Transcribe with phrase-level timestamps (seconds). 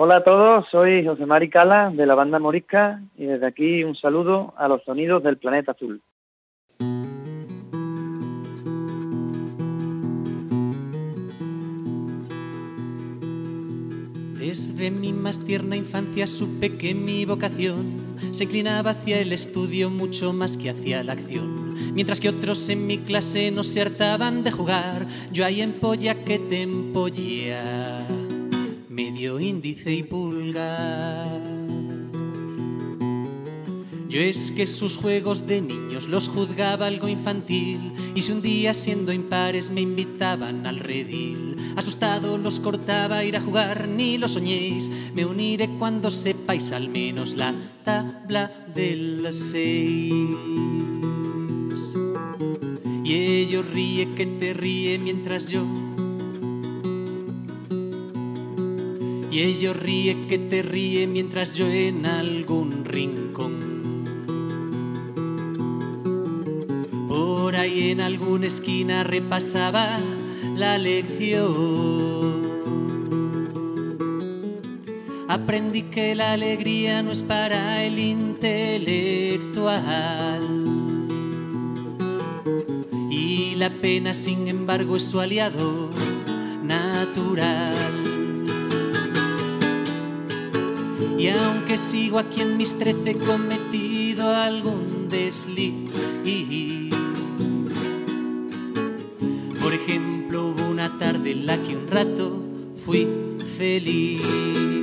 [0.00, 3.96] Hola a todos, soy José Mari Cala de la banda Morisca y desde aquí un
[3.96, 6.00] saludo a los sonidos del planeta azul.
[14.38, 20.32] Desde mi más tierna infancia supe que mi vocación se inclinaba hacia el estudio mucho
[20.32, 21.74] más que hacia la acción.
[21.92, 26.38] Mientras que otros en mi clase no se hartaban de jugar, yo ahí empolla que
[26.38, 28.06] te empolla,
[28.98, 31.40] medio índice y pulgar.
[34.08, 38.74] Yo es que sus juegos de niños los juzgaba algo infantil y si un día
[38.74, 44.90] siendo impares me invitaban al redil, asustado los cortaba ir a jugar, ni lo soñéis,
[45.14, 50.34] me uniré cuando sepáis al menos la tabla de las seis.
[53.04, 55.62] Y ello ríe que te ríe mientras yo
[59.30, 63.68] Y ello ríe que te ríe mientras yo en algún rincón
[67.08, 69.98] Por ahí en alguna esquina repasaba
[70.54, 72.42] la lección.
[75.26, 79.46] Aprendí que la alegría no es para el intelectual.
[83.10, 85.88] Y la pena, sin embargo, es su aliado
[86.62, 88.07] natural.
[91.18, 95.74] Y aunque sigo aquí en mis trece cometido algún desliz,
[99.60, 102.40] por ejemplo, hubo una tarde en la que un rato
[102.84, 103.08] fui
[103.56, 104.77] feliz.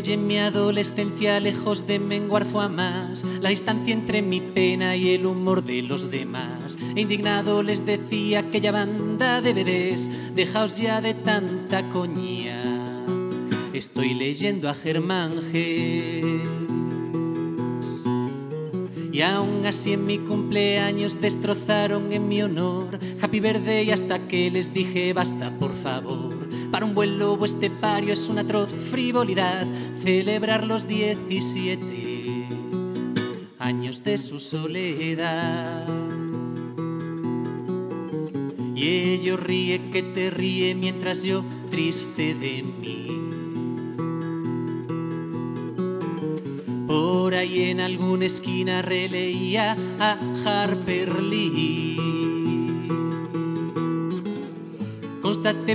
[0.00, 5.10] Y en mi adolescencia lejos de menguar fue más la distancia entre mi pena y
[5.14, 6.78] el humor de los demás.
[6.94, 12.82] E indignado les decía aquella banda de bebés, dejaos ya de tanta coña
[13.72, 16.24] estoy leyendo a Germán Gess.
[19.12, 24.50] Y aún así en mi cumpleaños destrozaron en mi honor Happy Verde y hasta que
[24.50, 26.31] les dije basta por favor.
[26.72, 29.66] Para un buen lobo este pario es una atroz frivolidad
[30.02, 32.48] celebrar los 17
[33.58, 35.86] años de su soledad.
[38.74, 43.02] Y ello ríe que te ríe mientras yo triste de mí
[46.92, 52.11] Por ahí en alguna esquina releía a Harper Lee.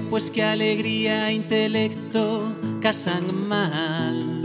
[0.09, 4.41] Pues que alegría e intelecto casan mal.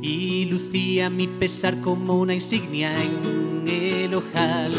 [0.00, 4.72] Y lucía mi pesar como una insignia en el ojal.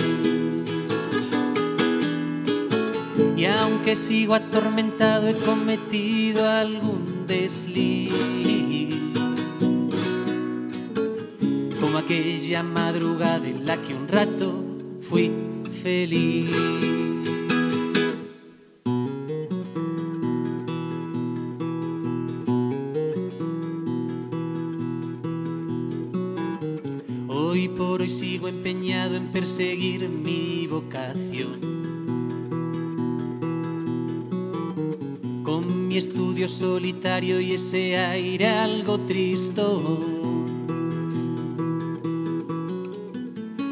[3.36, 8.14] Y aunque sigo atormentado he cometido algún desliz
[12.00, 14.64] aquella madrugada en la que un rato
[15.02, 15.32] fui
[15.84, 17.09] feliz.
[27.80, 31.54] Por hoy sigo empeñado en perseguir mi vocación.
[35.44, 40.20] Con mi estudio solitario y ese aire algo tristón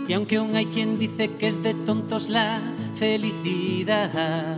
[0.07, 2.61] Y aunque aún hay quien dice que es de tontos la
[2.95, 4.57] felicidad,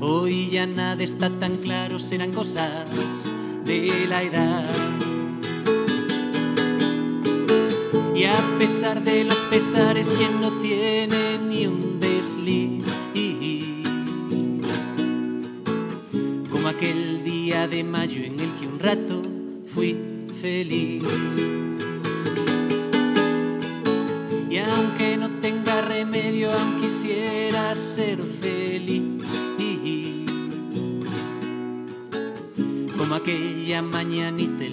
[0.00, 3.32] hoy ya nada está tan claro, serán cosas
[3.64, 4.87] de la edad.
[8.58, 12.84] A pesar de los pesares, quien no tiene ni un desliz,
[16.50, 19.22] como aquel día de mayo en el que un rato
[19.72, 19.96] fui
[20.40, 21.04] feliz.
[24.74, 29.02] aunque no tenga remedio, aunque quisiera ser feliz.
[32.98, 34.64] como aquella mañanita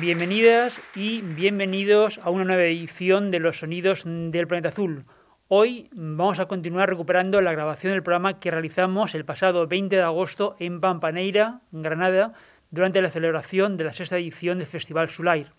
[0.00, 5.04] Bienvenidas y bienvenidos a una nueva edición de Los Sonidos del Planeta Azul.
[5.46, 10.02] Hoy vamos a continuar recuperando la grabación del programa que realizamos el pasado 20 de
[10.02, 12.34] agosto en Pampaneira, Granada,
[12.72, 15.52] durante la celebración de la sexta edición del Festival Sulair.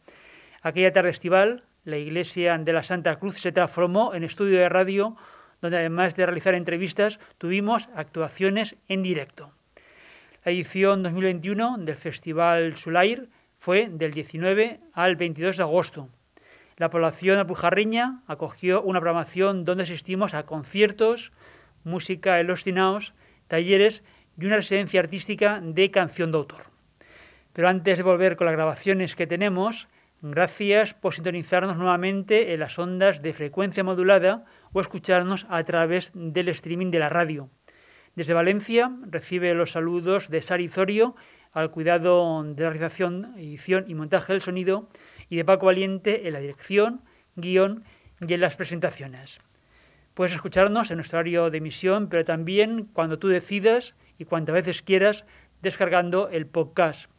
[0.61, 5.15] Aquella tarde estival, la iglesia de la Santa Cruz se transformó en estudio de radio,
[5.61, 9.51] donde además de realizar entrevistas, tuvimos actuaciones en directo.
[10.45, 16.09] La edición 2021 del Festival Sulair fue del 19 al 22 de agosto.
[16.77, 21.31] La población alpujarreña acogió una programación donde asistimos a conciertos,
[21.83, 23.13] música en los tinaos,
[23.47, 24.03] talleres
[24.39, 26.65] y una residencia artística de canción de autor.
[27.53, 29.87] Pero antes de volver con las grabaciones que tenemos,
[30.21, 36.49] gracias por sintonizarnos nuevamente en las ondas de frecuencia modulada o escucharnos a través del
[36.49, 37.49] streaming de la radio.
[38.15, 41.15] Desde Valencia recibe los saludos de Sari Zorio
[41.53, 44.89] al cuidado de la realización, edición y montaje del sonido,
[45.29, 47.01] y de Paco Valiente en la dirección,
[47.35, 47.83] guion
[48.19, 49.39] y en las presentaciones.
[50.13, 54.81] Puedes escucharnos en nuestro horario de emisión, pero también cuando tú decidas y cuantas veces
[54.81, 55.25] quieras,
[55.61, 57.09] descargando el podcast.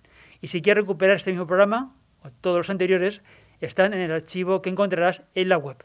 [0.41, 3.23] Y si quieres recuperar este mismo programa, o todos los anteriores,
[3.61, 5.85] están en el archivo que encontrarás en la web.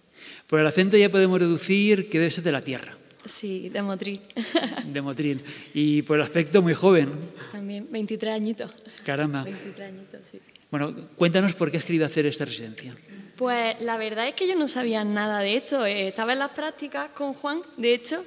[0.48, 2.98] Por el acento ya podemos deducir que debe ser de la tierra.
[3.26, 4.22] Sí, de Motril.
[4.92, 5.40] de Motril.
[5.72, 7.12] Y por el aspecto muy joven.
[7.52, 8.72] También, 23 añitos.
[9.04, 9.44] Caramba.
[9.44, 10.40] 23 añitos, sí.
[10.68, 12.92] Bueno, cuéntanos por qué has querido hacer esta residencia.
[13.36, 15.86] Pues la verdad es que yo no sabía nada de esto.
[15.86, 18.24] Eh, estaba en las prácticas con Juan, de hecho,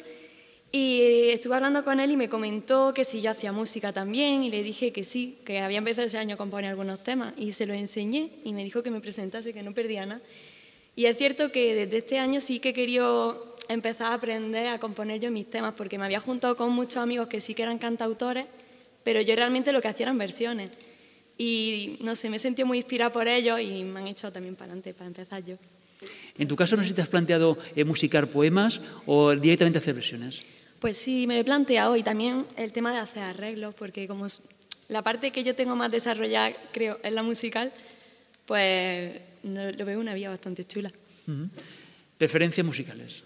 [0.72, 4.52] y estuve hablando con él y me comentó que si yo hacía música también y
[4.52, 7.66] le dije que sí, que había empezado ese año a componer algunos temas y se
[7.66, 10.22] los enseñé y me dijo que me presentase, que no perdía nada.
[10.96, 15.20] Y es cierto que desde este año sí que querido empezar a aprender a componer
[15.20, 18.46] yo mis temas porque me había juntado con muchos amigos que sí que eran cantautores,
[19.04, 20.70] pero yo realmente lo que hacía eran versiones.
[21.36, 24.66] Y no sé, me sentido muy inspirada por ellos y me han hecho también para
[24.66, 25.56] adelante para empezar yo.
[26.38, 29.96] En tu caso, no sé si te has planteado eh, musicar poemas o directamente hacer
[29.96, 30.46] versiones.
[30.80, 34.28] Pues sí, me lo he planteado y también el tema de hacer arreglos, porque como
[34.88, 37.74] la parte que yo tengo más desarrollada, creo, es la musical,
[38.46, 40.92] pues lo veo una vía bastante chula.
[42.18, 43.24] ¿Preferencias musicales?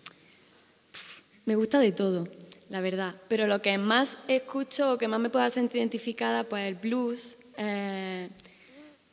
[1.45, 2.27] Me gusta de todo,
[2.69, 6.67] la verdad, pero lo que más escucho o que más me pueda sentir identificada, pues
[6.67, 8.29] el blues, eh,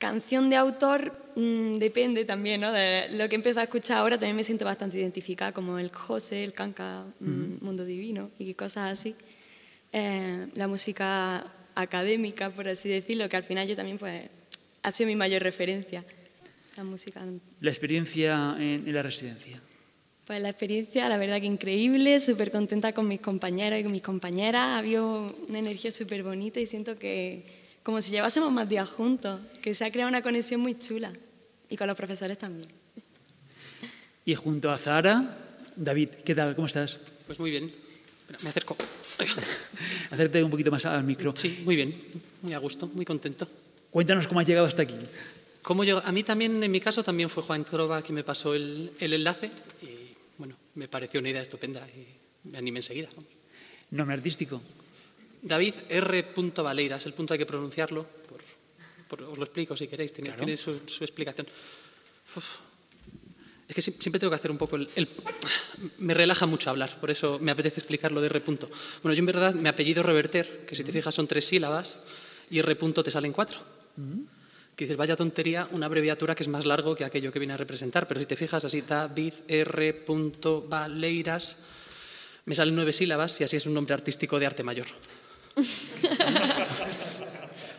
[0.01, 2.73] Canción de autor mm, depende también, ¿no?
[2.73, 6.43] De lo que empiezo a escuchar ahora también me siento bastante identificada, como el José,
[6.43, 9.15] el Canca, mm, Mundo Divino y cosas así.
[9.93, 14.31] Eh, la música académica, por así decirlo, que al final yo también pues
[14.83, 16.03] ha sido mi mayor referencia.
[16.79, 17.23] La música.
[17.61, 19.61] La experiencia en, en la residencia.
[20.27, 24.01] Pues la experiencia, la verdad que increíble, súper contenta con mis compañeros y con mis
[24.01, 24.79] compañeras.
[24.79, 29.75] Había una energía súper bonita y siento que como si llevásemos más días juntos, que
[29.75, 31.13] se ha creado una conexión muy chula
[31.69, 32.69] y con los profesores también.
[34.25, 35.39] Y junto a Zara,
[35.77, 36.55] David, ¿qué tal?
[36.55, 36.99] ¿Cómo estás?
[37.27, 37.73] Pues muy bien.
[38.43, 38.77] me acerco.
[40.11, 41.33] Hacerte un poquito más al micro.
[41.37, 41.95] Sí, muy bien.
[42.43, 43.49] Muy a gusto, muy contento.
[43.91, 44.95] Cuéntanos cómo has llegado hasta aquí.
[45.63, 48.93] ¿Cómo A mí también, en mi caso, también fue Juan Trova quien me pasó el,
[48.99, 49.51] enlace
[49.83, 53.09] y, bueno, me pareció una idea estupenda y me animé enseguida.
[53.91, 54.63] ¿Nombre artístico?
[55.43, 56.33] David R.
[56.57, 58.07] Valeiras, el punto hay que pronunciarlo,
[59.11, 61.47] os lo explico si queréis, tiene, su, explicación.
[63.67, 65.09] Es que siempre tengo que hacer un poco el,
[65.99, 68.43] Me relaja mucho hablar, por eso me apetece explicarlo de R.
[68.47, 72.01] Bueno, yo en verdad mi apellido Reverter, que si te fijas son tres sílabas,
[72.51, 72.75] y R.
[72.75, 73.61] te salen cuatro.
[74.77, 77.57] Que dices, vaya tontería, una abreviatura que es más largo que aquello que viene a
[77.57, 80.05] representar, pero si te fijas así, David R.
[80.69, 81.65] Valeiras,
[82.47, 84.87] me salen nueve sílabas y así es un nombre artístico de arte mayor.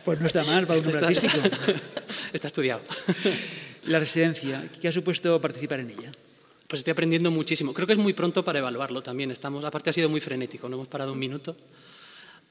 [0.04, 1.38] Pues no está mal para un nombre artístico.
[2.32, 2.82] Está estudiado.
[3.84, 6.12] La residencia, ¿qué ha supuesto participar en ella?
[6.66, 7.72] Pues estoy aprendiendo muchísimo.
[7.72, 9.30] Creo que es muy pronto para evaluarlo también.
[9.30, 11.56] Estamos, aparte ha sido muy frenético, no hemos parado un minuto.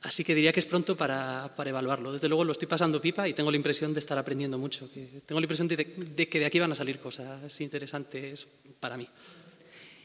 [0.04, 2.12] Así que diría que es pronto para, para, evaluarlo.
[2.12, 4.90] Desde luego lo estoy pasando pipa y tengo la impresión de estar aprendiendo mucho.
[4.92, 8.48] Que tengo la impresión de, de, que de aquí van a salir cosas interesantes
[8.80, 9.08] para mí.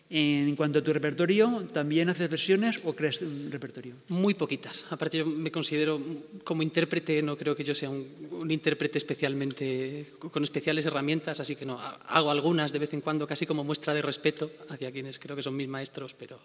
[0.09, 3.95] En cuanto a tu repertorio, ¿también haces versiones o creas un repertorio?
[4.09, 4.87] Muy poquitas.
[4.91, 6.01] Aparte, yo me considero
[6.45, 11.67] como intérprete, no creo que yo sea un, intérprete especialmente con especiales herramientas, así que
[11.67, 15.35] no, hago algunas de vez en cuando, casi como muestra de respeto hacia quienes creo
[15.35, 16.39] que son mis maestros, pero,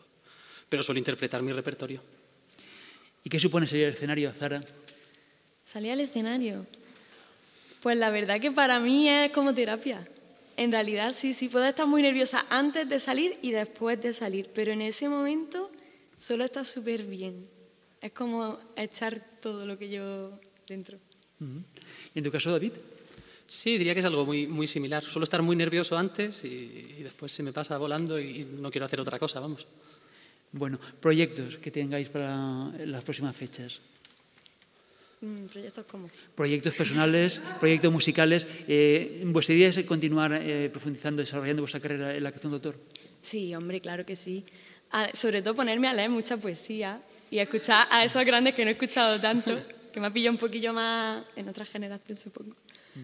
[0.67, 2.01] pero suelo interpretar mi repertorio.
[3.23, 4.63] ¿Y qué supone salir al escenario, Zara?
[5.63, 6.65] Salir al escenario.
[7.83, 10.07] Pues la verdad que para mí es como terapia.
[10.61, 14.51] En realidad sí, sí, puedo estar muy nerviosa antes de salir y después de salir,
[14.53, 15.71] pero en ese momento
[16.19, 17.47] solo está súper bien.
[17.99, 20.99] Es como echar todo lo que yo dentro.
[22.13, 22.73] ¿Y en tu caso, David?
[23.47, 25.03] Sí, diría que es algo muy, muy similar.
[25.03, 28.99] Suelo estar muy nervioso antes y, después se me pasa volando y no quiero hacer
[28.99, 29.65] otra cosa, vamos.
[30.51, 33.81] Bueno, proyectos que tengáis para las próximas fechas.
[35.21, 36.09] Mm, ¿Proyectos cómo?
[36.35, 38.47] Proyectos personales, proyectos musicales.
[38.67, 42.75] Eh, ¿Vuestra idea es continuar eh, profundizando, desarrollando vuestra carrera en la creación de autor?
[43.21, 44.43] Sí, hombre, claro que sí.
[45.13, 48.73] sobre todo ponerme a leer mucha poesía y escuchar a esos grandes que no he
[48.73, 49.59] escuchado tanto,
[49.93, 52.55] que me ha pillado un poquillo más en otra generación, supongo.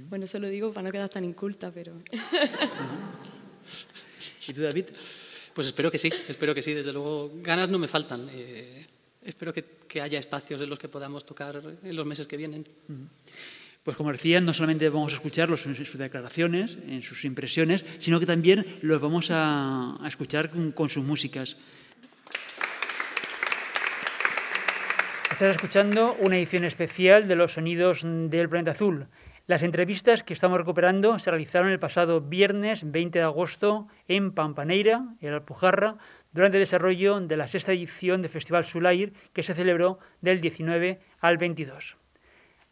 [0.09, 1.93] Bueno, eso lo digo para no quedar tan inculta, pero...
[4.47, 4.85] ¿Y tú, David?
[5.53, 6.73] Pues espero que sí, espero que sí.
[6.73, 8.29] Desde luego, ganas no me faltan.
[8.31, 8.85] Eh,
[9.27, 12.63] espero que, haya espacios en los que podamos tocar en los meses que vienen.
[13.83, 18.19] Pues como decía, no solamente vamos a escucharlos en sus declaraciones, en sus impresiones, sino
[18.19, 21.57] que también los vamos a, escuchar con, sus músicas.
[25.31, 29.07] Estás escuchando una edición especial de los sonidos del planeta azul.
[29.45, 35.05] Las entrevistas que estamos recuperando se realizaron el pasado viernes 20 de agosto en Pampaneira,
[35.21, 35.97] en Alpujarra,
[36.37, 40.99] durante el desarrollo de la sexta edición del Festival Sulair que se celebró del 19
[41.19, 41.97] al 22.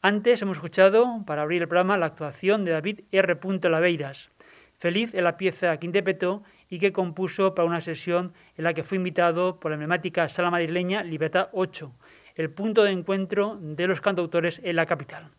[0.03, 3.39] Antes hemos escuchado, para abrir el programa, la actuación de David R.
[3.63, 4.29] Laveiras,
[4.77, 8.83] feliz en la pieza que interpretó y que compuso para una sesión en la que
[8.83, 11.91] fue invitado por la emblemática sala madrileña Libertad 8,
[12.35, 15.31] el punto de encuentro de los cantautores en la capital.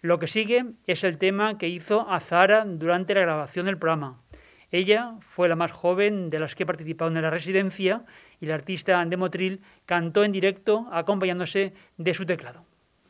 [0.00, 4.23] Lo que sigue es el tema que hizo Azara durante la grabación del programa,
[4.70, 8.02] ella fue la más joven de las que participaron en la residencia
[8.40, 12.64] y la artista de Motril cantó en directo acompañándose de su teclado.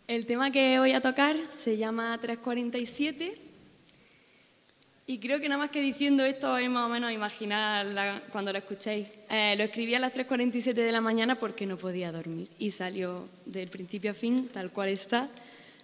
[0.06, 3.34] El tema que voy a tocar se llama 347
[5.06, 7.86] y creo que nada más que diciendo esto es más o menos imaginar
[8.32, 9.06] cuando lo escuchéis.
[9.30, 13.28] Eh, lo escribí a las 3.47 de la mañana porque no podía dormir y salió
[13.44, 15.28] del principio a fin tal cual está.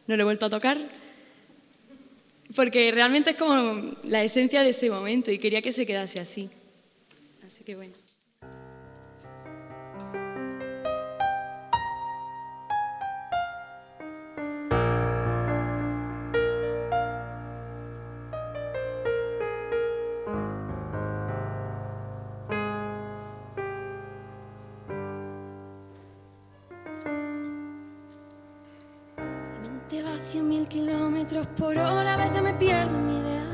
[0.07, 0.79] No lo he vuelto a tocar
[2.55, 6.51] porque realmente es como la esencia de ese momento y quería que se quedase así.
[7.47, 8.00] Así que bueno.
[31.57, 33.45] Por hora, a veces me pierdo mi idea.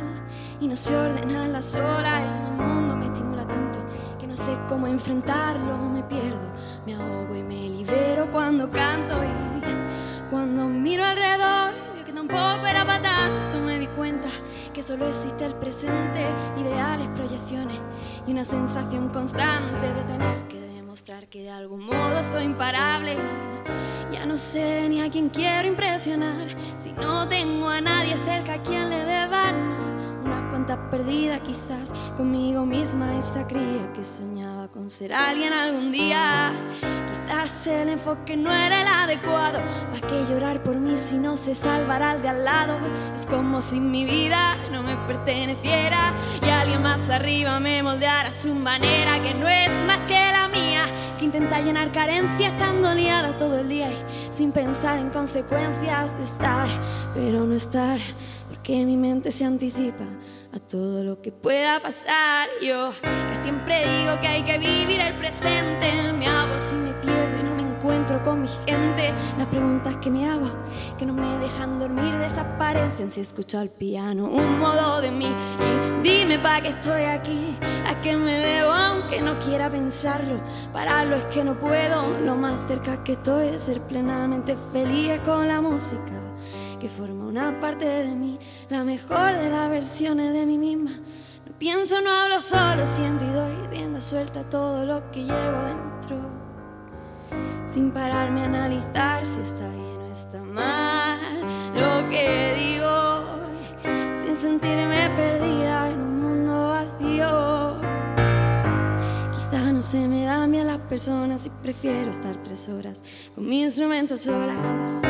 [0.61, 3.79] Y no se ordena la sola y el mundo me estimula tanto
[4.19, 6.51] que no sé cómo enfrentarlo, me pierdo,
[6.87, 12.85] me ahogo y me libero cuando canto y cuando miro alrededor veo que tampoco era
[12.85, 14.29] para tanto, me di cuenta
[14.73, 16.27] que solo existe el presente,
[16.59, 17.79] ideales, proyecciones
[18.27, 20.56] y una sensación constante de tener que
[21.05, 23.17] que de algún modo soy imparable.
[24.11, 26.49] Ya no sé ni a quién quiero impresionar,
[26.79, 29.55] si no tengo a nadie cerca a quien le deban
[30.25, 34.46] una cuenta perdida quizás conmigo misma, esa cría que soñaba
[34.77, 36.53] con ser alguien algún día.
[36.83, 39.59] Quizás el enfoque no era el adecuado,
[39.91, 42.77] ¿para qué llorar por mí si no se salvará al de al lado?
[43.15, 46.13] Es como si mi vida no me perteneciera
[46.45, 50.47] y alguien más arriba me moldeara a su manera, que no es más que la
[50.49, 50.83] mía,
[51.19, 53.97] que intenta llenar carencia estando liada todo el día y
[54.31, 56.69] sin pensar en consecuencias de estar,
[57.15, 57.99] pero no estar,
[58.51, 60.05] porque mi mente se anticipa
[60.57, 62.49] a todo lo que pueda pasar.
[62.63, 67.41] Yo que siempre digo que hay que vivir el presente, me hago si me pierdo
[67.41, 69.13] y no me encuentro con mi gente.
[69.37, 70.49] Las preguntas que me hago,
[70.99, 75.31] que no me dejan dormir, desaparecen si escucho al piano un modo de mí.
[75.61, 77.55] Y dime pa' que estoy aquí,
[77.87, 80.41] a que me debo, aunque no quiera pensarlo.
[80.73, 85.49] Pararlo es que no puedo, lo más cerca que estoy es ser plenamente feliz con
[85.49, 86.26] la música
[86.79, 90.93] que forma una parte de mí, la mejor de las versiones de mí misma.
[91.47, 95.63] No pienso, no hablo, solo siento y doy rienda suelta a todo lo que llevo
[95.67, 96.19] dentro,
[97.67, 101.19] sin pararme a analizar si está bien o está mal
[101.75, 103.25] lo que digo,
[104.23, 107.81] sin sentirme perdida en un mundo vacío.
[109.33, 113.03] Quizá no se me da bien las personas y prefiero estar tres horas
[113.35, 115.03] con mi instrumento solas.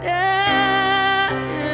[0.00, 1.65] Quizá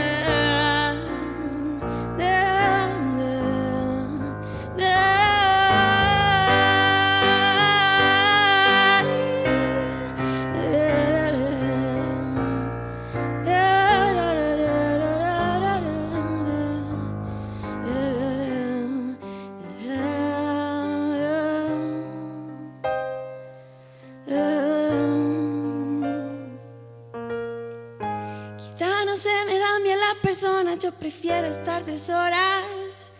[30.82, 33.12] yo prefiero estar tres horas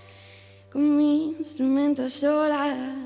[0.73, 2.97] con mi instrumento a solas.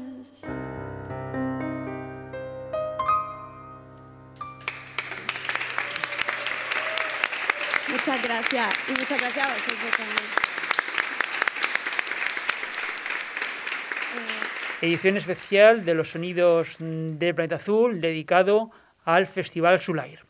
[7.90, 10.30] Muchas gracias y muchas gracias a vosotros también.
[14.80, 18.70] Edición especial de los sonidos del planeta azul dedicado
[19.04, 20.25] al Festival Sulair.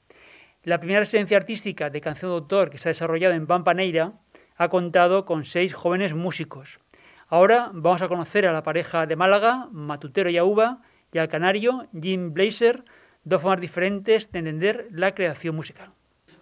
[0.66, 4.14] La primera residencia artística de canción de autor que se ha desarrollado en Pampaneira
[4.56, 6.80] ha contado con seis jóvenes músicos.
[7.28, 11.86] Ahora vamos a conocer a la pareja de Málaga, Matutero y Auba, y al canario
[11.92, 12.82] Jim Blazer,
[13.22, 15.92] dos formas diferentes de entender la creación musical.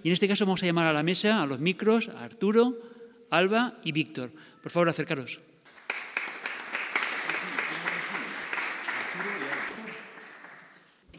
[0.03, 2.73] Y en este caso vamos a llamar a la mesa, a los micros, a Arturo,
[3.29, 4.31] Alba y Víctor.
[4.63, 5.43] Por favor, acercaros.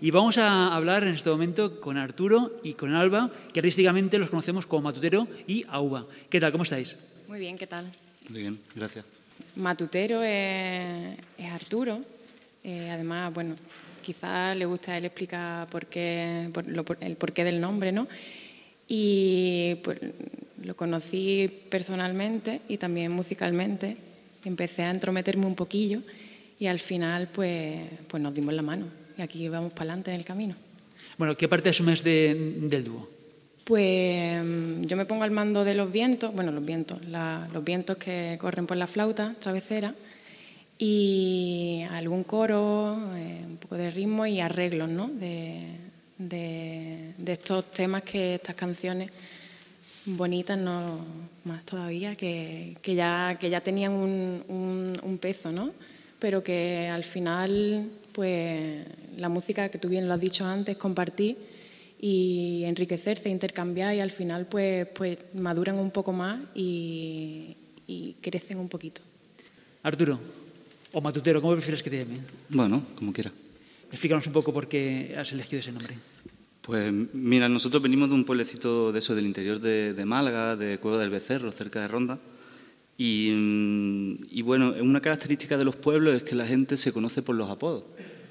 [0.05, 4.29] Y vamos a hablar en este momento con Arturo y con Alba, que artísticamente los
[4.29, 6.05] conocemos como Matutero y Auba.
[6.29, 6.51] ¿Qué tal?
[6.51, 6.95] ¿Cómo estáis?
[7.27, 7.91] Muy bien, ¿qué tal?
[8.29, 9.03] Muy bien, gracias.
[9.55, 12.01] Matutero es, es Arturo.
[12.63, 13.55] Eh, además, bueno,
[14.03, 17.91] quizás le gusta a él explicar por qué, por lo- por- el porqué del nombre,
[17.91, 18.07] ¿no?
[18.87, 19.97] Y pues,
[20.63, 23.97] lo conocí personalmente y también musicalmente.
[24.43, 26.01] Empecé a entrometerme un poquillo
[26.59, 28.85] y al final, pues, pues nos dimos la mano.
[29.17, 30.56] Y aquí vamos para adelante en el camino.
[31.17, 33.10] Bueno, ¿qué parte asumes de- del dúo?
[33.63, 37.63] Pues mm, yo me pongo al mando de los vientos, bueno, los vientos, la- los
[37.63, 39.95] vientos que corren por la flauta travesera
[40.78, 45.08] y algún coro, eh, un poco de ritmo y arreglos, ¿no?
[45.08, 45.63] De,
[46.17, 49.10] de- de estos temas que estas canciones
[50.06, 50.99] bonitas, no
[51.45, 55.69] más todavía, que, que ya, que ya tenían un, un- un peso, ¿no?
[56.19, 58.86] Pero que al final, pues
[59.17, 61.36] la música que tú bien lo has dicho antes, compartir
[61.99, 68.58] y enriquecerse, intercambiar y al final pues, pues maduran un poco más y, y crecen
[68.60, 69.01] un poquito.
[69.84, 70.17] Arturo,
[70.93, 72.21] o Matutero, ¿cómo prefieres que te llame?
[72.47, 73.32] Bueno, como quiera.
[73.91, 75.95] Explícanos un poco por qué has elegido ese nombre.
[76.62, 80.78] Pues mira, nosotros venimos de un pueblecito de eso, del interior de, de Málaga, de
[80.78, 82.17] Cueva del Becerro, cerca de Ronda.
[82.97, 87.21] Y, mm, y bueno, una característica de los pueblos es que la gente se conoce
[87.21, 87.84] por los apodos.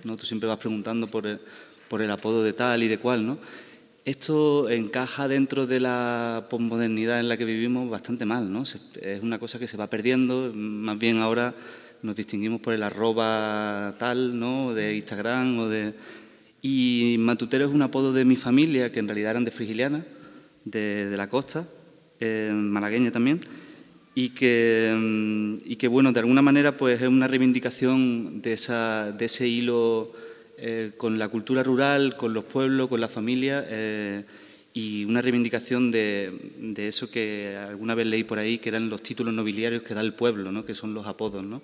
[0.04, 0.16] ¿No?
[0.16, 1.40] Tú siempre vas preguntando por el,
[1.88, 3.38] por el apodo de tal y de cual, ¿no?
[4.04, 8.62] Esto encaja dentro de la posmodernidad en la que vivimos bastante mal, ¿no?
[8.62, 11.54] Es una cosa que se va perdiendo, más bien ahora
[12.02, 14.74] nos distinguimos por el arroba tal, ¿no?
[14.74, 15.94] De Instagram o de...
[16.60, 20.04] Y Matutero es un apodo de mi familia, que en realidad eran de Frigiliana,
[20.64, 21.66] de, de la costa,
[22.20, 23.40] eh, malagueña también,
[24.14, 29.12] y que, mm, y que, bueno, de alguna manera pues es una reivindicación de, esa,
[29.12, 30.12] de ese hilo
[30.56, 34.24] eh, con la cultura rural, con los pueblos, con la familia eh,
[34.72, 39.02] y una reivindicación de, de, eso que alguna vez leí por ahí, que eran los
[39.02, 40.64] títulos nobiliarios que da el pueblo, ¿no?
[40.64, 41.60] que son los apodos, ¿no?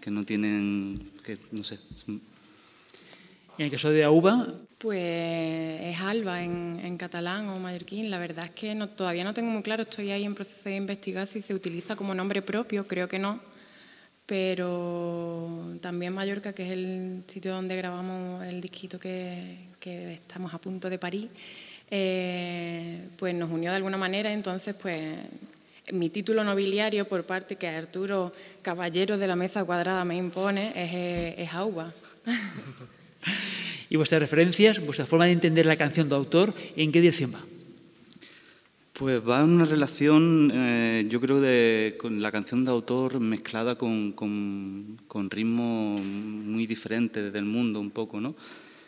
[0.00, 1.78] que no tienen, que no sé.
[3.56, 4.48] En el caso de Auba.
[4.78, 8.10] Pues es Alba en, catalán o mallorquín.
[8.10, 11.26] La verdad es que todavía no tengo muy claro, estoy ahí en proceso de investigar
[11.26, 13.40] si se utiliza como nombre propio, creo que no.
[14.26, 20.88] Pero también Mallorca, que es el sitio donde grabamos el disquito que, estamos a punto
[20.88, 21.30] de parir,
[21.90, 24.32] eh, pues nos unió de alguna manera.
[24.32, 25.16] Entonces, pues
[25.92, 31.38] mi título nobiliario por parte que Arturo Caballero de la Mesa Cuadrada me impone es,
[31.38, 31.92] es Auba.
[33.90, 37.44] ¿Y vuestras referencias, vuestra forma de entender la canción de autor, en qué dirección va?
[38.94, 43.74] Pues va en una relación, eh, yo creo, de, con la canción de autor mezclada
[43.74, 48.36] con, con, con ritmos muy diferentes del mundo un poco, ¿no?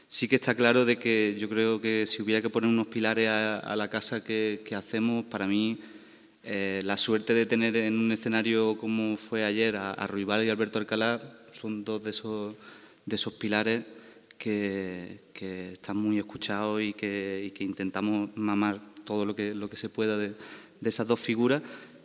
[0.07, 3.29] Sí que está claro de que yo creo que si hubiera que poner unos pilares
[3.29, 5.81] a, a la casa que, que, hacemos, para mí
[6.45, 10.51] eh, la suerte de tener en un escenario como fue ayer a, a Ruibal y
[10.51, 11.21] Alberto Alcalá
[11.51, 12.55] son dos de esos,
[13.05, 13.83] de esos pilares
[14.39, 19.69] que, que están muy escuchados y que, y que, intentamos mamar todo lo que, lo
[19.71, 20.35] que se pueda de,
[20.81, 21.63] de esas dos figuras.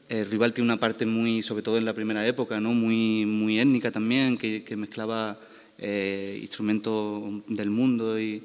[0.10, 2.74] Eh, Rival tiene una parte muy, sobre todo en la primera época, ¿no?
[2.74, 5.40] muy, muy étnica también, que, que mezclaba
[5.78, 8.44] eh, instrumentos del mundo y,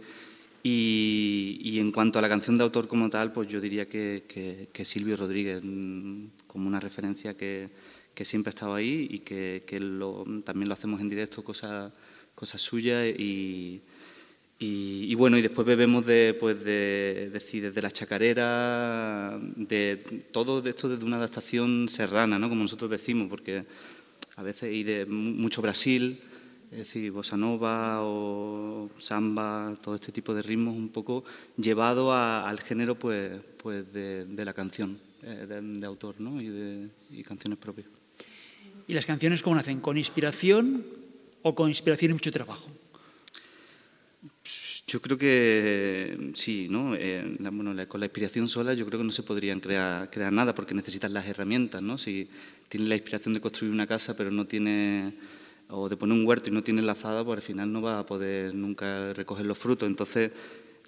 [0.62, 4.22] y, y, en cuanto a la canción de autor como tal, pues yo diría que,
[4.28, 7.68] que, que Silvio Rodríguez mm, como una referencia que,
[8.22, 11.92] siempre ha estado ahí y que, lo, también lo hacemos en directo, cosas
[12.36, 13.80] cosas suyas y,
[14.58, 19.96] y, bueno, y después bebemos de, pues de, de, desde la chacarera, de
[20.30, 22.48] todo de esto desde una adaptación serrana, ¿no?
[22.48, 23.64] como nosotros decimos, porque
[24.36, 26.18] a veces y de mucho Brasil,
[26.70, 31.24] es decir, bossa nova o samba, todo este tipo de ritmos un poco
[31.56, 36.40] llevado a, al género pues, pues de, de la canción, eh, de, de, autor ¿no?
[36.40, 36.90] y, de,
[37.24, 37.86] canciones propias.
[38.88, 39.80] ¿Y las canciones cómo nacen?
[39.80, 40.84] ¿Con inspiración
[41.42, 42.66] o con inspiración y mucho trabajo?
[44.86, 46.94] Yo creo que sí, ¿no?
[46.94, 50.08] Eh, la, bueno, la, con la inspiración sola yo creo que no se podrían crear,
[50.10, 51.98] crear nada porque necesitas las herramientas, ¿no?
[51.98, 52.28] Si
[52.68, 55.12] tienes la inspiración de construir una casa pero no tiene
[55.68, 58.06] o de poner un huerto y no tiene lazada, pues al final no va a
[58.06, 59.88] poder nunca recoger los frutos.
[59.88, 60.30] Entonces,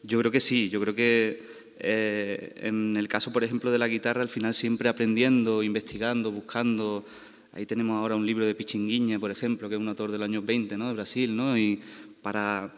[0.02, 1.42] yo creo que sí, yo creo que
[1.80, 7.04] eh, en el caso, por ejemplo, de la guitarra, al final siempre aprendiendo, investigando, buscando,
[7.58, 10.40] Ahí tenemos ahora un libro de Pichinguinha, por ejemplo, que es un autor del año
[10.40, 10.86] 20, ¿no?
[10.86, 11.58] de Brasil, ¿no?
[11.58, 11.80] y
[12.22, 12.72] para,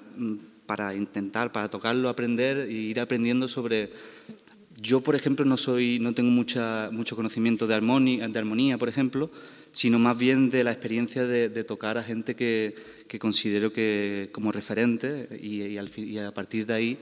[0.64, 3.90] para intentar, para tocarlo, aprender e ir aprendiendo sobre...
[4.81, 9.31] Yo, por ejemplo, no, soy, no tengo mucha, mucho conocimiento de armonía, por ejemplo,
[9.71, 12.75] sino más bien de la experiencia de, tocar a gente que,
[13.07, 15.77] que, considero que como referente y,
[16.16, 16.99] a partir de ahí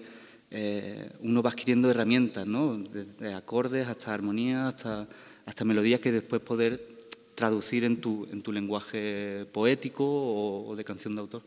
[0.50, 2.76] eh, uno va adquiriendo herramientas, ¿no?
[2.76, 5.08] de, acordes hasta armonía, hasta,
[5.46, 6.97] hasta melodías que después poder
[7.38, 11.42] traducir en tu, en tu lenguaje poético o, o, de canción de autor.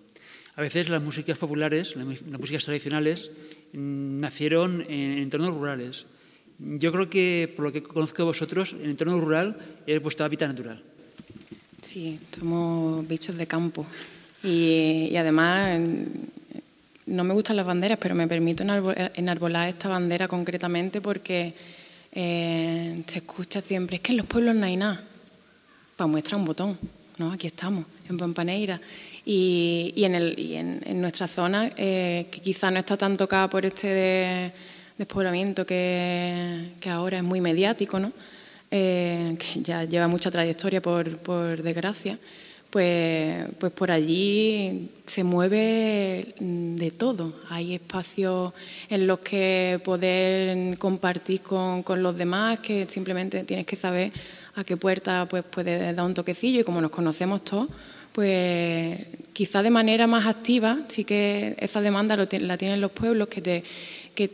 [0.56, 3.30] A veces las músicas populares, las músicas tradicionales,
[3.73, 6.06] nacieron en entornos rurales.
[6.60, 10.82] Yo creo que, por lo que conozco vosotros, el entorno rural es vuestra hábitat natural.
[11.82, 13.86] Sí, somos bichos de campo.
[14.43, 15.77] Y, y además,
[17.06, 21.54] no me gustan las banderas, pero me permito enarbolar esta bandera concretamente porque
[22.13, 25.11] eh, se escucha siempre, es que en los pueblos no hay nada
[26.08, 26.78] muestra un botón,
[27.18, 27.32] ¿no?
[27.32, 28.80] Aquí estamos, en Pampaneira.
[29.24, 33.88] Y, en, el, en, nuestra zona, eh, que quizá no está tan tocada por este
[33.88, 34.52] de,
[34.98, 38.12] despoblamiento que, que, ahora es muy mediático, ¿no?
[38.72, 42.18] Eh, que ya lleva mucha trayectoria, por, por desgracia,
[42.70, 47.34] pues, pues por allí se mueve de todo.
[47.50, 48.54] Hay espacios
[48.90, 54.12] en los que poder compartir con, con los demás, que simplemente tienes que saber
[54.56, 57.70] a qué puerta pues, puede dar un toquecillo y como nos conocemos todos,
[58.12, 59.00] pues
[59.34, 63.42] quizá de manera más activa, sí que esa demanda lo, la tienen los pueblos, que
[63.42, 63.64] te,
[64.14, 64.28] que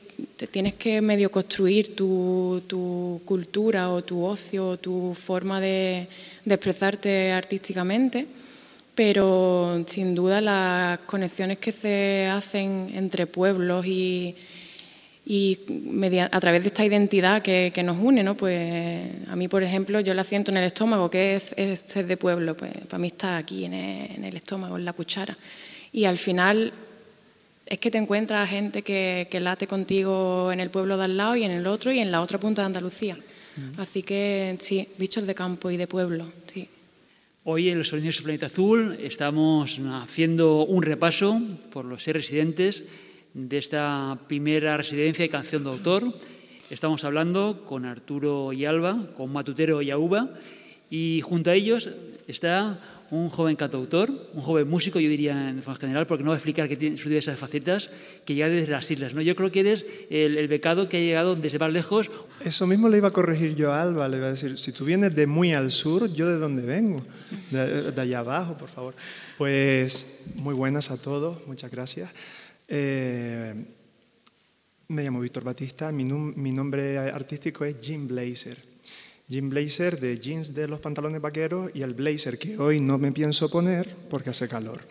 [0.51, 6.07] tienes que medio construir tu, tu, cultura o tu ocio o tu forma de,
[6.43, 8.25] de expresarte artísticamente,
[8.95, 14.35] pero sin duda las conexiones que se hacen entre pueblos y,
[15.29, 15.59] y
[16.31, 18.37] a través de esta identidad que, que, nos une, ¿no?
[18.37, 22.07] Pues a mí, por ejemplo, yo la siento en el estómago, que es, es ser
[22.07, 25.37] de pueblo, pues para mí está aquí en el, en el, estómago, en la cuchara.
[25.91, 26.71] Y al final
[27.65, 31.35] es que te encuentras gente que, que, late contigo en el pueblo de al lado
[31.35, 33.17] y en el otro y en la otra punta de Andalucía.
[33.17, 33.81] Mm.
[33.81, 36.69] Así que sí, bichos de campo y de pueblo, sí.
[37.43, 42.85] Hoy en los Sonidos del Planeta Azul estamos haciendo un repaso por los seis residentes
[43.37, 46.11] de esta primera residencia de canción de autor.
[46.71, 50.31] Estamos hablando con Arturo y Alba, con Matutero y Auba,
[50.89, 51.87] y junto a ellos
[52.27, 52.79] está
[53.11, 56.67] un joven cantautor, un joven músico, yo diría en general, porque no voy a explicar
[56.67, 57.91] que tiene sus diversas facetas,
[58.25, 59.13] que llega desde las islas.
[59.13, 59.21] ¿no?
[59.21, 62.09] Yo creo que eres el, becado que ha llegado desde más lejos.
[62.43, 64.83] Eso mismo le iba a corregir yo a Alba, le iba a decir, si tú
[64.83, 67.01] vienes de muy al sur, ¿yo de dónde vengo?
[67.51, 68.95] De, allá abajo, por favor.
[69.37, 72.09] Pues muy buenas a todos, muchas gracias.
[72.67, 73.53] Eh,
[74.89, 78.57] me llamo Víctor Batista, mi, mi nombre artístico es Jim Blazer.
[79.29, 83.11] Jean blazer de jeans de los pantalones vaqueros y el blazer que hoy no me
[83.11, 84.81] pienso poner porque hace calor.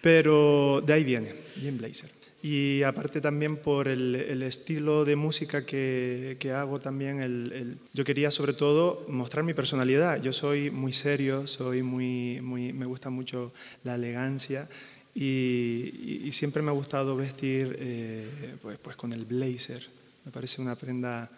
[0.00, 2.10] Pero de ahí viene, jean blazer.
[2.40, 8.30] Y aparte también por el, estilo de música que, que hago también, el, yo quería
[8.30, 10.22] sobre todo mostrar mi personalidad.
[10.22, 14.68] Yo soy muy serio, soy muy, muy, me gusta mucho la elegancia
[15.14, 19.86] y, y, siempre me ha gustado vestir eh, pues, pues con el blazer.
[20.24, 21.30] Me parece una prenda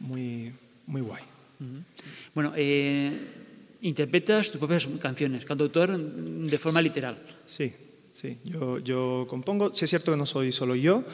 [0.00, 0.52] muy,
[0.86, 1.22] muy guay.
[2.34, 3.12] Bueno, eh,
[3.82, 7.18] interpretas tus propias canciones, cantautor de forma literal.
[7.44, 7.72] Sí,
[8.12, 8.38] sí.
[8.44, 9.74] Yo, yo compongo.
[9.74, 11.04] Sí es cierto que no soy solo yo.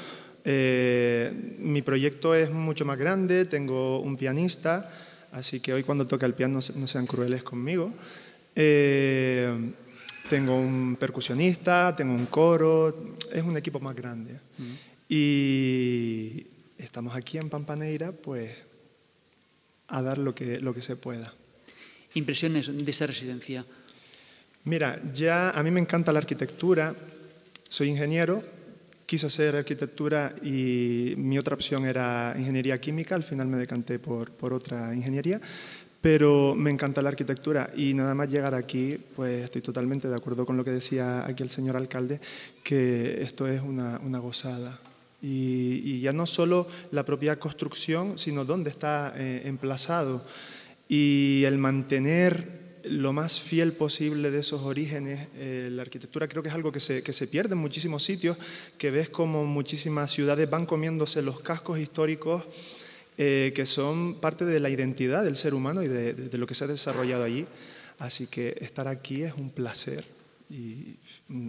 [0.44, 3.46] Eh, mi proyecto es mucho más grande.
[3.46, 4.90] Tengo un pianista,
[5.32, 7.92] así que hoy cuando toca el piano no sean crueles conmigo.
[8.54, 9.72] Eh,
[10.28, 13.16] tengo un percusionista, tengo un coro.
[13.32, 14.38] Es un equipo más grande.
[15.08, 16.46] Y
[16.78, 18.50] estamos aquí en Pampaneira, pues
[19.88, 21.32] a dar lo que, lo que se pueda.
[22.14, 23.64] ¿Impresiones de esa residencia?
[24.64, 26.94] Mira, ya a mí me encanta la arquitectura,
[27.68, 28.42] soy ingeniero,
[29.04, 34.30] quise hacer arquitectura y mi otra opción era ingeniería química, al final me decanté por,
[34.30, 35.40] por otra ingeniería,
[36.04, 40.44] pero me encanta la arquitectura y nada más llegar aquí, pues estoy totalmente de acuerdo
[40.44, 42.20] con lo que decía aquí el señor alcalde,
[42.62, 44.78] que esto es una, una gozada.
[45.22, 50.22] Y, ya no solo la propia construcción, sino dónde está eh, emplazado.
[50.90, 55.28] Y el mantener lo más fiel posible de esos orígenes.
[55.36, 58.36] Eh, la arquitectura creo que es algo que se, que se, pierde en muchísimos sitios,
[58.76, 62.44] que ves como muchísimas ciudades van comiéndose los cascos históricos
[63.16, 66.64] eh, que son parte de la identidad del ser humano y de, lo que se
[66.64, 67.46] ha desarrollado allí.
[68.00, 70.04] Así que estar aquí es un placer
[70.50, 70.96] y
[71.28, 71.48] mm,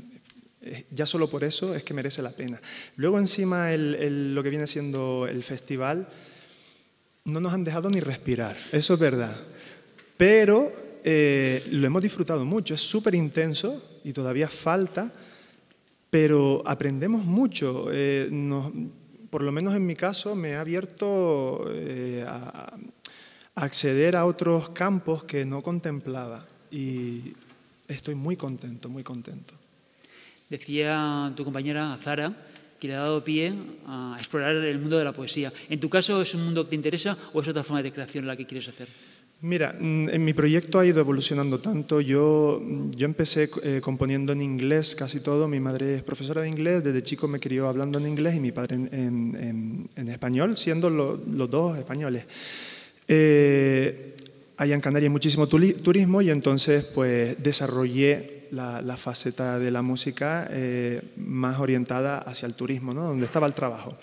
[0.61, 2.61] eh, ya solo por eso es que merece la pena.
[2.97, 6.07] Luego encima lo que viene siendo el festival,
[7.25, 9.35] no nos han dejado ni respirar, eso es verdad.
[10.17, 10.71] Pero
[11.03, 15.11] eh, lo hemos disfrutado mucho, es súper intenso y todavía falta,
[16.11, 17.87] pero aprendemos mucho.
[19.29, 21.65] Por lo menos en mi caso me ha abierto
[22.27, 22.77] a,
[23.55, 27.33] a acceder a otros campos que no contemplaba y
[27.87, 29.53] estoy muy contento, muy contento.
[30.49, 32.33] Decía tu compañera Zara
[32.79, 33.53] que le ha dado pie
[33.87, 35.51] a explorar el mundo de la poesía.
[35.69, 38.27] ¿En tu caso es un mundo que te interesa o es otra forma de creación
[38.27, 38.89] la que quieres hacer?
[39.41, 42.01] Mira, mm, en mi proyecto ha ido evolucionando tanto.
[42.01, 42.61] Yo,
[42.95, 45.47] yo empecé eh, componiendo en inglés casi todo.
[45.47, 48.51] Mi madre es profesora de inglés, desde chico me crió hablando en inglés y mi
[48.51, 52.25] padre en, en, español, siendo los dos españoles.
[53.07, 54.15] Eh,
[54.57, 60.47] allá en Canarias hay muchísimo turismo y entonces pues desarrollé la, faceta de la música
[60.49, 63.03] eh, más orientada hacia el turismo, ¿no?
[63.03, 63.97] donde estaba el trabajo.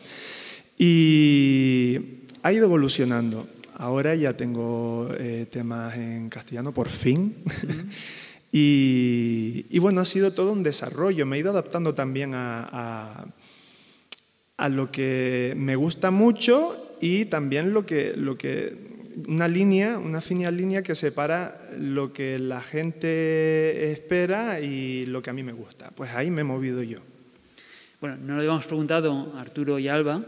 [0.78, 1.98] Y
[2.42, 3.46] ha ido evolucionando.
[3.82, 7.34] Ahora ya tengo eh, temas en castellano, por fin.
[8.52, 11.26] y, bueno, ha sido todo un desarrollo.
[11.26, 13.26] Me he ido adaptando también a,
[14.56, 18.76] a, lo que me gusta mucho y también lo que, lo que
[19.26, 25.30] una línea, una fina línea que separa lo que la gente espera y lo que
[25.30, 25.90] a mí me gusta.
[25.90, 27.00] Pues ahí me he movido yo.
[28.00, 30.24] Bueno, no lo habíamos preguntado a Arturo y Alba,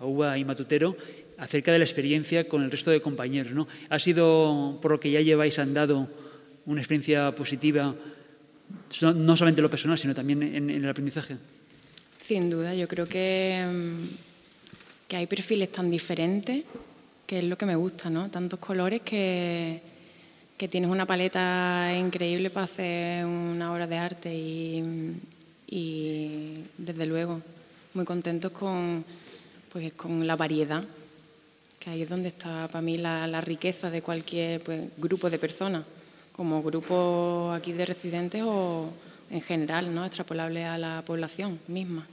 [0.00, 0.96] a Uva y Matutero,
[1.38, 3.52] acerca de la experiencia con el resto de compañeros.
[3.52, 3.68] ¿no?
[3.88, 6.08] ¿Ha sido, por lo que ya lleváis andado,
[6.66, 7.94] una experiencia positiva,
[9.02, 11.36] no solamente en lo personal, sino también en, el aprendizaje?
[12.18, 13.64] Sin duda, yo creo que,
[15.06, 16.64] que hay perfiles tan diferentes
[17.26, 18.30] que es lo que me gusta, ¿no?
[18.30, 19.80] Tantos colores que,
[20.56, 24.82] que tienes una paleta increíble para hacer una obra de arte y,
[25.66, 27.40] y desde luego
[27.94, 29.04] muy contentos con,
[29.72, 30.84] pues, con la variedad,
[31.84, 35.38] que ahí es donde está para mí la, la riqueza de cualquier pues, grupo de
[35.38, 35.84] personas,
[36.32, 38.90] como grupo aquí de residentes o
[39.30, 40.06] en general, ¿no?
[40.06, 42.06] extrapolable a la población misma.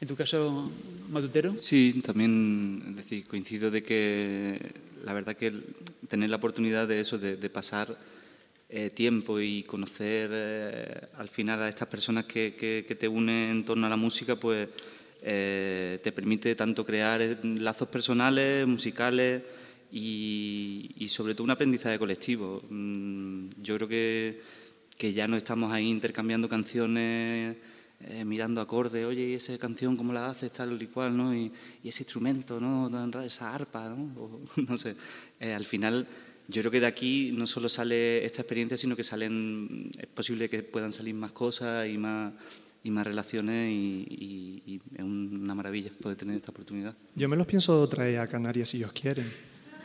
[0.00, 0.70] ¿En tu caso,
[1.10, 1.58] Matutero?
[1.58, 4.72] Sí, también decir, coincido de que
[5.04, 5.52] la verdad que
[6.08, 7.96] tener la oportunidad de eso, de, pasar
[8.68, 13.64] eh, tiempo y conocer eh, al final a estas personas que, que, te unen en
[13.64, 14.68] torno a la música, pues
[15.22, 19.42] eh, te permite tanto crear lazos personales, musicales
[19.92, 22.62] y, y, sobre todo un aprendizaje colectivo.
[22.68, 24.40] Mm, yo creo que,
[24.96, 27.56] que ya no estamos ahí intercambiando canciones.
[28.24, 31.34] mirando acordes, oye, ¿y esa canción cómo la haces, tal y cual, ¿no?
[31.34, 31.52] Y,
[31.84, 32.88] y ese instrumento, ¿no?
[33.22, 34.40] Esa arpa, ¿no?
[34.68, 34.96] no sé.
[35.40, 36.06] al final
[36.50, 40.50] yo creo que de aquí no solo sale esta experiencia, sino que salen, es posible
[40.50, 42.32] que puedan salir más cosas y más,
[42.82, 46.94] y más relaciones y, es una maravilla poder tener esta oportunidad.
[47.14, 49.30] Yo me los pienso traer a Canarias si ellos quieren.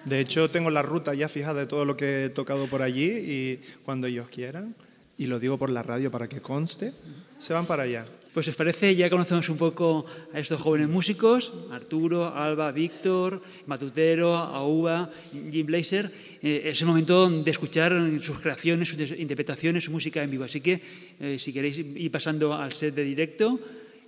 [0.05, 3.05] De hecho, tengo la ruta ya fijada de todo lo que he tocado por allí
[3.05, 4.75] y cuando ellos quieran,
[5.17, 6.93] y lo digo por la radio para que conste,
[7.37, 8.05] se van para allá.
[8.35, 10.03] Pues os parece, ya conocemos un poco
[10.35, 16.11] a estos jóvenes músicos, Arturo, Alba, Víctor, Matutero, Auba, Jim Blazer.
[16.43, 20.43] Eh, es el momento de escuchar sus creaciones, sus interpretaciones, su música en vivo.
[20.43, 20.83] Así que,
[21.21, 23.57] eh, si queréis ir pasando al set de directo,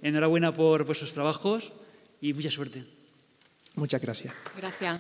[0.02, 1.72] enhorabuena por vuestros trabajos
[2.20, 2.84] y mucha suerte.
[3.76, 4.36] Muchas gracias.
[4.58, 5.00] Gracias.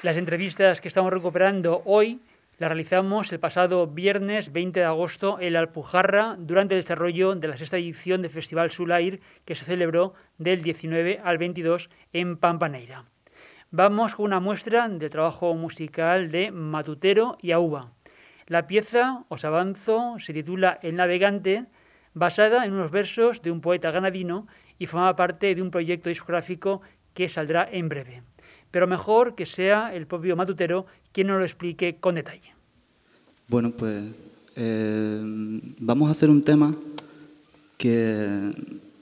[0.00, 2.18] Las entrevistas que estamos recuperando hoy
[2.60, 7.48] la realizamos el pasado viernes 20 de agosto en la Alpujarra durante el desarrollo de
[7.48, 13.06] la sexta edición del Festival Sulair que se celebró del 19 al 22 en Pampaneira.
[13.70, 17.92] Vamos con una muestra del trabajo musical de Matutero y Auba.
[18.46, 21.64] La pieza, os avanzo, se titula El navegante,
[22.12, 24.46] basada en unos versos de un poeta ganadino
[24.78, 26.82] y forma parte de un proyecto discográfico
[27.14, 28.22] que saldrá en breve
[28.70, 32.52] pero mejor que sea el propio Matutero quien nos lo explique con detalle.
[33.48, 34.04] Bueno, pues
[34.56, 35.20] eh,
[35.80, 36.74] vamos a hacer un tema
[37.76, 38.52] que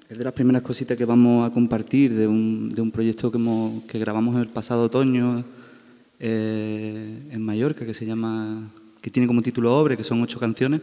[0.09, 3.38] es de las primeras cositas que vamos a compartir de un, de un proyecto que,
[3.87, 5.44] que, grabamos el pasado otoño
[6.18, 8.70] eh, en Mallorca, que se llama,
[9.02, 10.81] que tiene como título Obre, que son ocho canciones,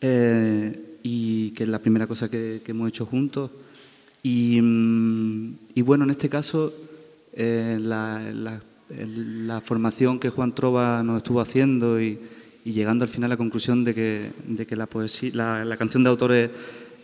[0.00, 3.50] eh, y que es la primera cosa que, hemos hecho juntos.
[4.24, 6.72] Mm, y bueno, en este caso
[7.32, 8.60] eh, la,
[9.64, 12.18] formación que Juan Trova nos estuvo haciendo y,
[12.64, 16.10] llegando al final a la conclusión de que, de que la, poesía, la, canción de
[16.10, 16.50] autores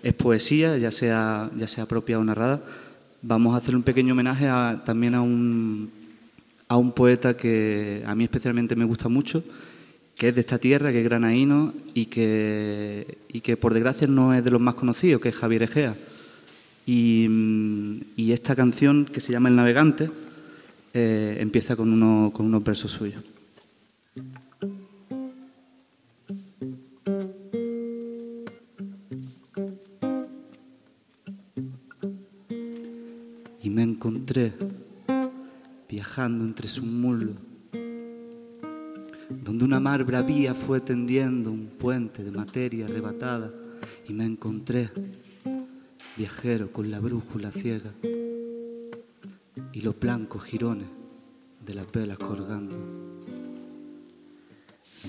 [0.03, 2.63] es poesía, ya sea, ya sea propia o narrada.
[3.23, 4.47] Vamos a hacer un pequeño homenaje
[4.85, 5.91] también a un,
[6.69, 9.43] a un poeta que a mí especialmente me gusta mucho,
[10.15, 14.35] que es de esta tierra, que es granaíno y que, y que por desgracia no
[14.35, 15.97] es de los más conocidos, que es Javier Egea.
[16.91, 20.11] Y, esta canción, que se llama El Navegante,
[20.95, 23.23] eh, empieza con, uno, con unos versos suyos.
[33.63, 34.55] Y me encontré
[35.91, 37.37] viajando entre su muslos,
[39.45, 43.53] donde una mar bravía fue tendiendo un puente de materia arrebatada,
[44.09, 44.91] y me encontré
[46.19, 47.93] viajero con la brújula ciega
[49.73, 50.89] y los blancos jirones
[51.65, 52.75] de las velas colgando.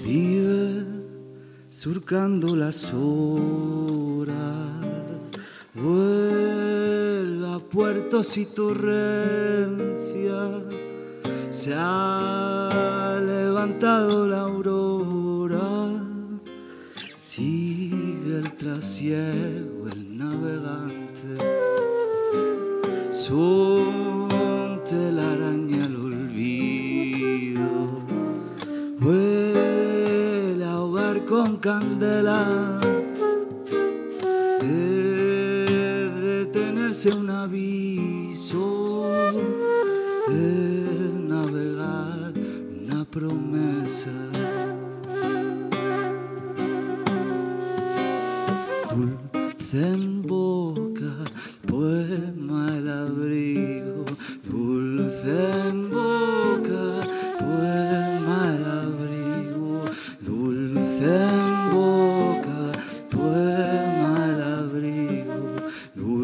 [0.05, 0.85] Vive
[1.71, 4.37] surcando las horas,
[5.73, 9.81] vuelve a puertos y torrencias,
[11.49, 16.03] se ha levantado la aurora,
[17.17, 20.98] sigue el trasiego, el navegante
[23.29, 24.27] son
[25.19, 27.69] araña al olvido,
[29.01, 32.78] huele a hogar con candela,
[65.93, 66.18] 如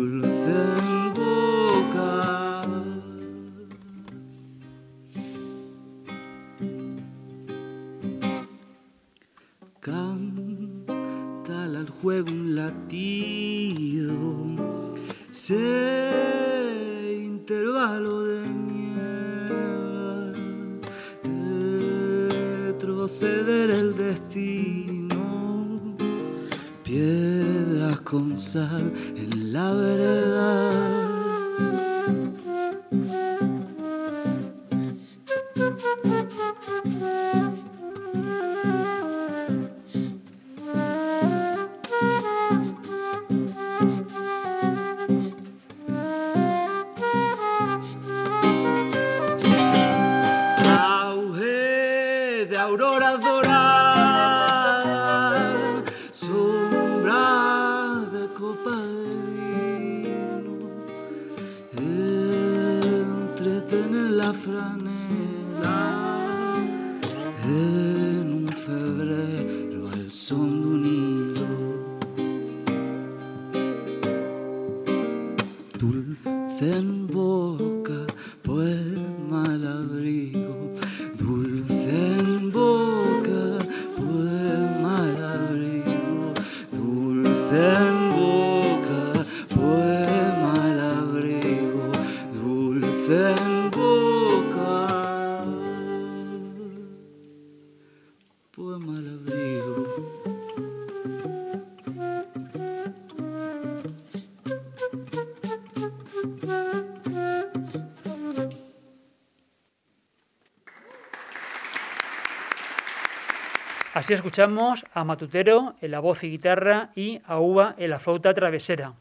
[114.05, 118.35] Así escuchamos a Matutero en la voz y guitarra y a Uva en la flauta
[118.35, 118.93] travesera.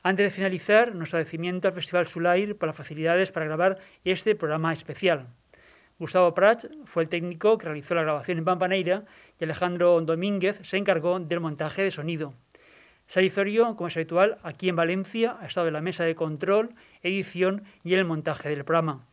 [0.02, 4.72] Antes de finalizar, nuestro agradecimiento al Festival Sulair por las facilidades para grabar este programa
[4.72, 5.28] especial.
[5.98, 9.04] Gustavo Prats fue el técnico que realizó la grabación en Pampaneira
[9.38, 12.34] y Alejandro Domínguez se encargó del montaje de sonido.
[13.06, 17.64] Salizorio, como es habitual, aquí en Valencia, ha estado en la mesa de control, edición
[17.82, 19.06] y el montaje del programa.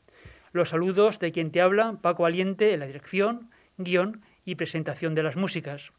[0.54, 5.24] Los saludos de quien te habla, Paco Aliente, en la dirección, guion y presentación de
[5.24, 5.92] las músicas.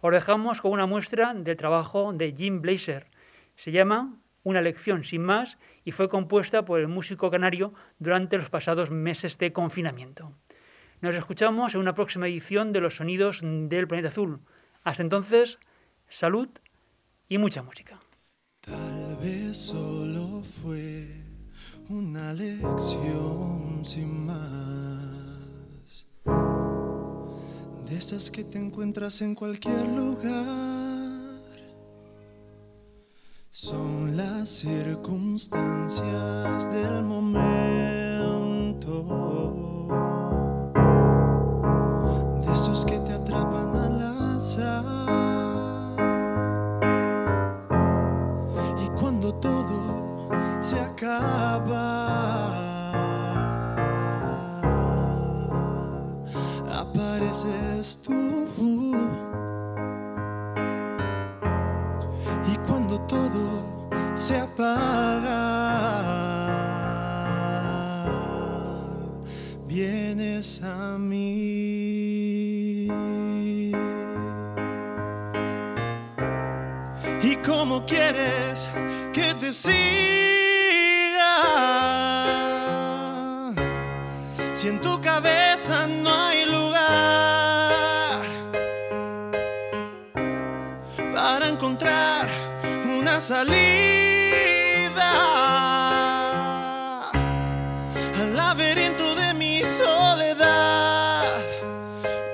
[0.00, 3.06] Os dejamos con una muestra del trabajo de Jim Blazer.
[3.56, 8.50] Se llama Una lección sin más y fue compuesta por el músico canario durante los
[8.50, 10.32] pasados meses de confinamiento.
[11.00, 14.40] Nos escuchamos en una próxima edición de Los Sonidos del Planeta Azul.
[14.84, 15.58] Hasta entonces,
[16.08, 16.48] salud
[17.28, 18.00] y mucha música.
[18.60, 21.24] Tal vez solo fue
[21.88, 26.06] una lección sin más.
[27.86, 31.42] De esas que te encuentras en cualquier lugar.
[33.50, 37.85] Son las circunstancias del momento.
[51.16, 52.52] Acaba,
[56.80, 58.12] apareces tú.
[62.52, 63.62] Y cuando todo
[64.14, 65.42] se apaga,
[69.66, 72.88] vienes a mí.
[77.22, 78.68] ¿Y cómo quieres
[79.12, 80.15] que te?
[93.26, 95.10] Salida
[98.20, 101.40] al laberinto de mi soledad.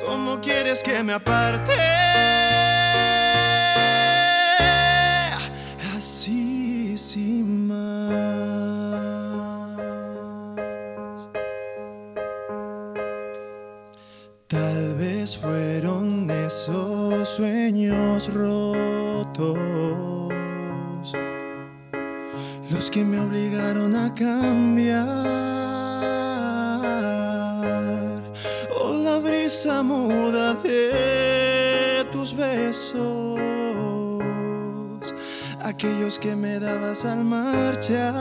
[0.05, 1.72] ¿Cómo quieres que me aparte?
[22.93, 25.09] que me obligaron a cambiar.
[28.78, 33.40] Oh, la brisa muda de tus besos,
[35.64, 38.12] aquellos que me dabas al marchar.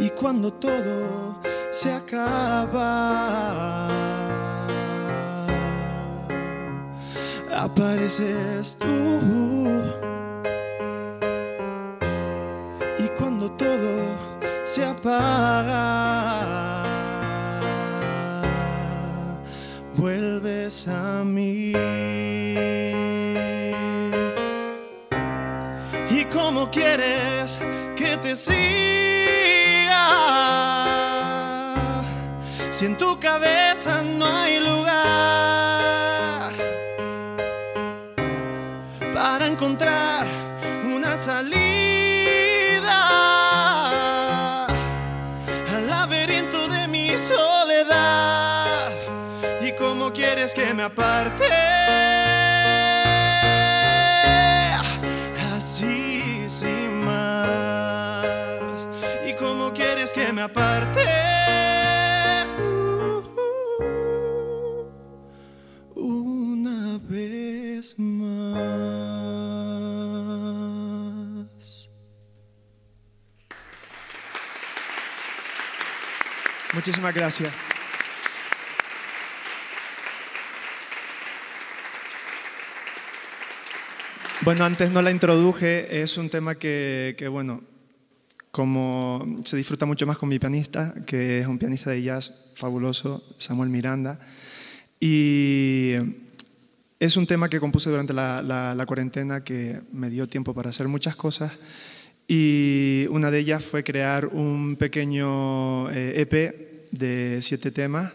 [0.00, 1.40] Y cuando todo
[1.70, 3.20] se acaba.
[7.60, 9.49] apareces tú.
[14.72, 15.82] Se apaga,
[19.96, 21.72] vuelves a mí.
[26.08, 27.58] ¿Y cómo quieres
[27.96, 28.54] que te siga?
[32.70, 34.92] Si en tu cabeza no hay lugar
[39.12, 40.28] para encontrar
[40.84, 41.69] una salida
[50.40, 51.44] quieres que me aparte?
[55.54, 58.86] Así sin más.
[59.28, 61.04] ¿Y cómo quieres que me aparte?
[65.94, 68.70] Una vez más.
[76.72, 77.69] Muchísimas gracias.
[84.42, 87.62] Bueno, antes no la introduje, es un tema que, que, bueno,
[88.50, 93.22] como se disfruta mucho más con mi pianista, que es un pianista de jazz fabuloso,
[93.36, 94.18] Samuel Miranda,
[94.98, 95.92] y
[96.98, 100.70] es un tema que compuse durante la, la, la cuarentena que me dio tiempo para
[100.70, 101.52] hacer muchas cosas
[102.26, 108.12] y una de ellas fue crear un pequeño eh, EP de siete temas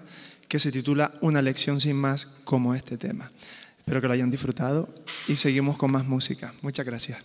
[0.47, 3.31] que se titula Una lección sin más como este tema.
[3.85, 4.89] Espero que lo hayan disfrutado
[5.27, 6.55] y seguimos con más música.
[6.63, 7.23] Muchas gracias.